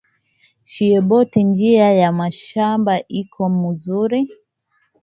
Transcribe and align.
Shiye 0.65 0.99
bote 1.09 1.39
njia 1.43 1.89
ya 2.01 2.09
mashamba 2.11 2.93
iko 3.21 3.43
muzuri 3.59 4.21